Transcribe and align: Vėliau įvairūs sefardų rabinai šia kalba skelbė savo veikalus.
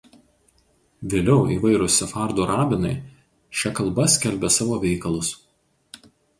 Vėliau 1.13 1.35
įvairūs 1.55 1.97
sefardų 2.01 2.49
rabinai 2.53 2.95
šia 3.61 3.75
kalba 3.83 4.09
skelbė 4.17 4.53
savo 4.59 4.81
veikalus. 4.89 5.33